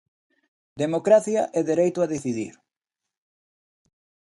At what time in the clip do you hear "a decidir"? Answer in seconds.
2.01-2.53